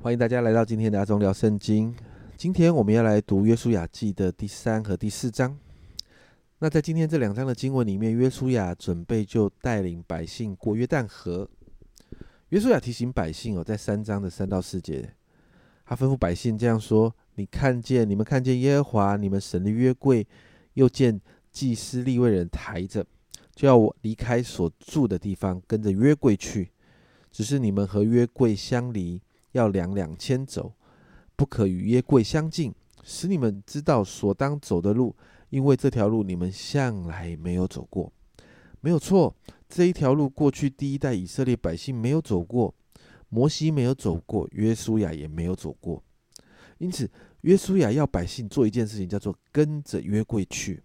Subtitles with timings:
[0.00, 1.92] 欢迎大家来到今天的阿忠聊圣经。
[2.36, 5.58] 今天我们要来读约书亚记的第三和第四章。
[6.60, 11.50] 那在今天这两章的经文里面，约书亚准备就带领百姓过约旦河。
[12.50, 15.12] 约书亚提醒百姓哦，在三章的三到四节，
[15.84, 20.24] 他吩咐百姓这样说：“你看见，你们看见耶和华你们神的约柜，
[20.74, 21.20] 又见
[21.50, 23.04] 祭司立位人抬着，
[23.52, 26.70] 就要我离开所住的地方，跟着约柜去。
[27.32, 29.20] 只是你们和约柜相离。”
[29.52, 30.74] 要两两千走，
[31.36, 35.14] 不可与约柜相近，使你们知道所当走的路，
[35.50, 38.12] 因为这条路你们向来没有走过。
[38.80, 39.34] 没有错，
[39.68, 42.72] 这一条路过去第一代以色列百姓没有走过，
[43.28, 46.02] 摩西没有走过，约书亚也没有走过。
[46.78, 50.80] 因此，约书亚要百姓做一件事情，叫做跟着约柜去。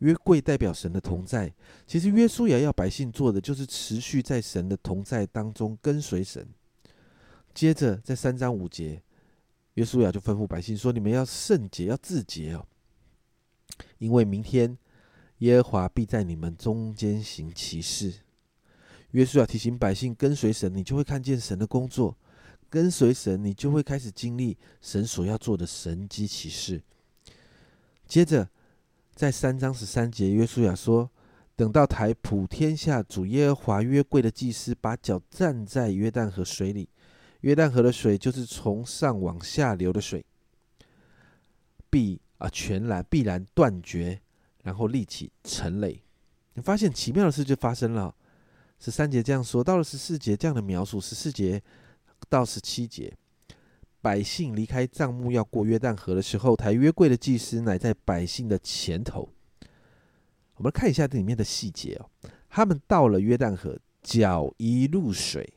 [0.00, 1.52] 约柜代表神的同在，
[1.86, 6.44] 其实约书亚要百姓做的，就是持续在神的同在当中跟随神。
[7.52, 9.02] 接着，在三章五节，
[9.74, 12.66] 约书亚就吩咐百姓说：“你们要圣洁，要自洁哦，
[13.98, 14.78] 因为明天
[15.38, 18.20] 耶和华必在你们中间行奇事。”
[19.10, 22.16] 约书亚提醒百姓跟随神，你就会看见神的工作；
[22.70, 26.80] 跟随神，你就会开始经历神所要做的神机奇事。
[28.06, 28.48] 接着，
[29.14, 31.10] 在三章十三节，约书亚说
[31.56, 36.88] ：“等到台普天下主耶和华约柜的祭司把脚站在约旦河水里。”
[37.40, 40.24] 约旦河的水就是从上往下流的水，
[41.88, 44.20] 必啊全然必然断绝，
[44.62, 46.02] 然后立起成垒。
[46.54, 48.14] 你发现奇妙的事就发生了。
[48.78, 51.62] 十三节这样说，到了十四节这样的描述，十四节
[52.28, 53.14] 到十七节，
[54.00, 59.28] 百姓离开帐幕要过约旦河的时候，抬约柜的祭司乃在百姓的前头。
[60.56, 62.10] 我们看一下这里面的细节哦。
[62.48, 65.52] 他们到了约旦河，脚一入水。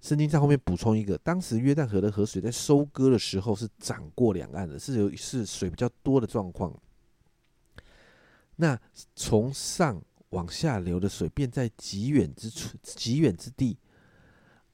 [0.00, 6.74] 圣经在后面补充一个，当时约旦河的河水在收割的时候是涨过两岸的，是有是水比较多的状况。
[8.56, 8.78] 那
[9.14, 13.78] 从上往下流的水，便在极远之处、极远之地。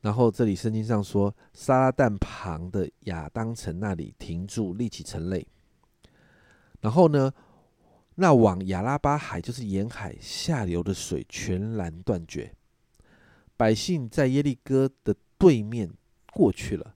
[0.00, 5.44] 然后这里圣经上说，撒拉旦旁的亚当城那里停住，立起城垒。
[6.80, 7.32] 然后呢，
[8.14, 12.54] 那往亚拉巴海，就是沿海下流的水全然断绝。
[13.56, 15.90] 百姓在耶利哥的对面
[16.32, 16.94] 过去了。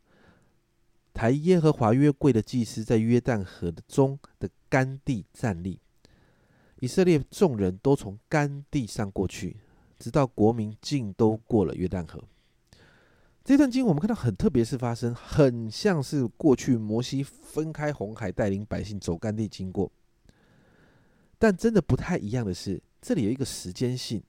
[1.13, 5.79] 抬耶和华约柜的祭司在约旦河的中的干地站立。
[6.79, 9.57] 以色列众人都从干地上过去，
[9.99, 12.23] 直到国民尽都过了约旦河。
[13.45, 19.91] 这段经我们看到很特别，是发生很像是过去摩西分开红海，带领百姓走干地经过。
[21.39, 24.23] 但真的不太一样的是，这里有一个时间性。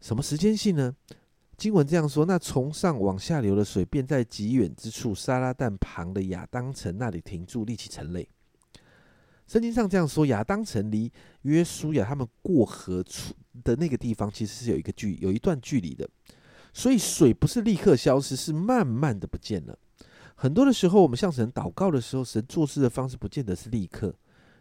[0.00, 0.96] 什么时间性呢？
[1.58, 8.26] 经文这样说：那从上往下流的水，便在极远之处沙拉旦旁的亚当城那里停住，立起城垒。
[9.44, 11.10] 圣经上这样说：亚当城离
[11.42, 16.08] 约书亚他们过河处的那个地方，其实是有一个距，有一段距离的。
[16.72, 19.76] 所以水不是立刻消失，是慢慢的不见了。
[20.36, 24.14] 很多的时候，我们向神祷告的时候，神做事的方式不见得是立刻，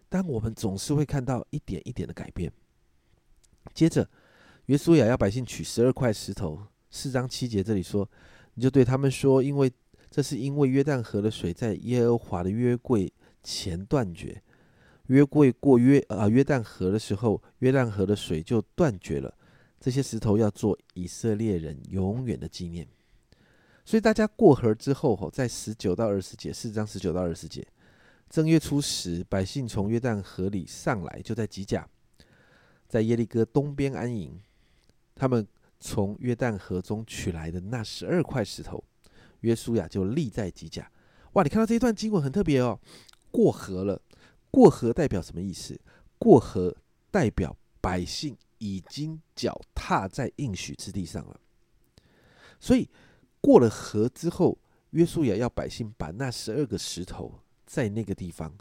[0.10, 2.52] 但我们总是会看到一点一点的改变。
[3.76, 4.10] 接着，
[4.66, 6.64] 约书亚要百姓取十二块石头。
[6.98, 8.10] 四章七节这里说，
[8.56, 9.72] 你就对他们说，因为
[10.10, 13.14] 这是因为约旦河的水在耶和华的约柜
[13.44, 14.42] 前断绝，
[15.06, 19.32] 约柜过约啊约旦河的时候，约旦河的水就断绝了。
[19.80, 22.88] 这些石头要做以色列人永远的纪念。
[23.86, 27.64] 所以大家过河之后，吼，在十九到二十节，四章十九到二十节，
[28.28, 31.88] 正月初十，百姓从约旦河里上来，就在吉甲，
[32.88, 34.42] 在耶利哥东边安营，
[35.14, 35.46] 他们。
[35.80, 38.84] 从约旦河中取来的那十二块石头，
[39.42, 40.92] 约书亚就立在基甲。
[41.34, 42.80] 哇，你看到这一段经文很特别哦。
[43.30, 44.02] 过河了，
[44.50, 45.80] 过河代表什么意思？
[46.18, 46.76] 过河
[47.12, 51.40] 代表百姓已经脚踏在应许之地上了。
[52.60, 52.90] 所以
[53.40, 54.58] 过了河之后，
[54.92, 58.58] 约书亚要百姓把那十二个石头在那个地方，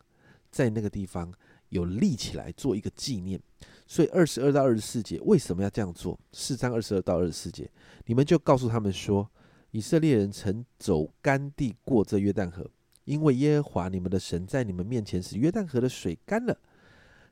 [0.50, 1.32] 在那个地方
[1.70, 3.41] 有立起来做一个纪念。
[3.87, 6.19] 所以二十二到二十四节为什么要这样做？
[6.33, 7.71] 四章二十二到二十四节，
[8.06, 9.31] 你们就告诉他们说：
[9.71, 12.69] 以色列人曾走干地过这约旦河，
[13.05, 16.59] 因为耶和华你们的神在你们面前使约旦河的水干了。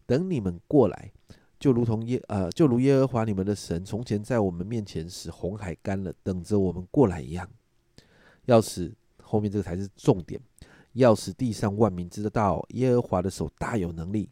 [0.06, 1.10] 等你们过来，
[1.58, 7.48] 就如同耶呃，就如耶和华你们的神从前在我们面前使红海干了，等着我们过来一样。
[8.44, 10.40] 要使后面这个才是重点，
[10.92, 14.28] 要使地上万民知道耶和华的手大有能力。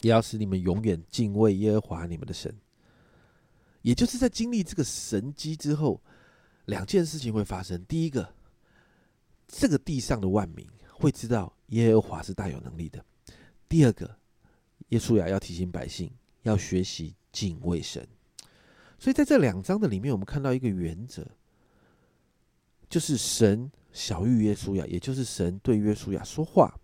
[0.00, 2.54] 也要使你们永远敬畏耶和华你们的神。
[3.82, 6.00] 也就是在经历这个神机之后，
[6.66, 7.84] 两件事情会发生。
[7.86, 8.34] 第一个，
[9.48, 13.04] 这个地上的万民会知道耶和华是大有能力的。
[13.68, 14.16] 第二个，
[14.88, 16.10] 耶稣亚要提醒百姓
[16.42, 18.06] 要学习敬畏神。
[18.98, 21.26] 所以在这两章的里面，我们看到一个原则，
[22.88, 26.78] 就是神小于耶稣亚，也就是神对耶稣亚说话，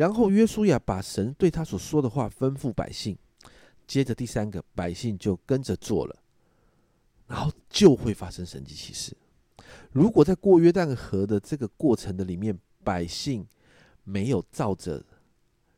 [0.00, 3.14] 然后约书亚把神对他所说的话吩咐百姓，
[3.86, 6.16] 接着第三个，百姓就跟着做了，
[7.26, 9.14] 然后就会发生神迹奇事。
[9.92, 13.46] 如果在过约旦河的这个过程的里面，百姓
[14.02, 15.04] 没有照着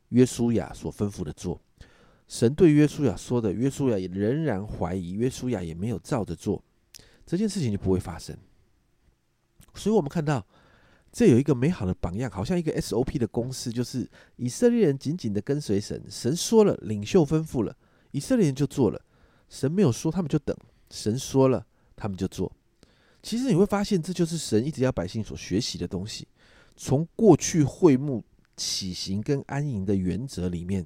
[0.07, 1.59] 约书亚所吩咐的做，
[2.29, 6.63] 神对约书亚说的，约书亚也仍然怀疑，约书亚也没有照着做，
[7.25, 8.37] 这件事情就不会发生。
[9.75, 10.47] 所以，我们看到
[11.13, 17.77] 这有一个美好的榜样，好像一个 SOP 的公式，就是以色列人紧紧的跟随神，神说了，领袖吩咐了，
[18.09, 18.99] 以色列人就做了；
[19.47, 20.55] 神没有说，他们就等；
[20.89, 22.51] 神说了，他们就做。
[23.21, 26.27] 其实你会发现，这就是神一直要百姓所学习的东西。
[26.75, 28.23] 从过去会幕
[28.57, 30.83] 起行跟安营的原则里面，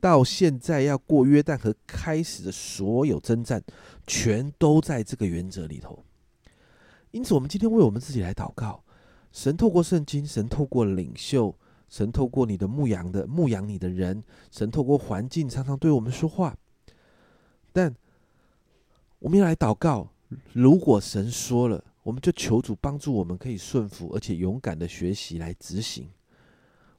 [0.00, 3.62] 到现在要过约旦和开始的所有征战，
[4.08, 6.04] 全都在这个原则里头。
[7.12, 8.82] 因此，我们今天为我们自己来祷告：
[9.32, 11.54] 神透过圣经，神透过领袖，
[11.88, 16.56] 神透过你的牧羊的牧羊你的人，神透过环境常常对我们说话。
[17.72, 17.94] 但
[19.18, 20.08] 我们要来祷告。
[20.54, 26.08] 如果神说了，我们就求主帮助我们，可以顺服，而且勇敢的学习来执行。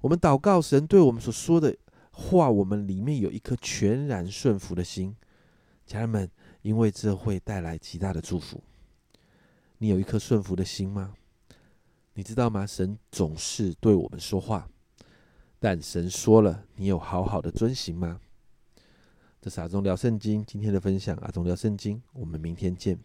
[0.02, 1.76] 我们祷告神对我们所说的
[2.12, 5.16] 话，我们里面有一颗全然顺服的心，
[5.86, 6.30] 家人们，
[6.62, 8.62] 因为这会带来极大的祝福。
[9.80, 11.16] 你有一颗顺服的心吗？
[12.16, 12.66] 你知道吗？
[12.66, 14.68] 神总是对我们说话，
[15.60, 18.20] 但神说了，你有好好的遵行吗？
[19.42, 23.00] 这是阿忠聊圣经今天的分享，阿忠聊圣经，我们明天见。